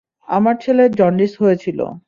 আমার 0.27 0.55
ছেলের 0.63 0.89
জন্ডিস 0.91 1.33
হয়েছিল। 1.41 1.79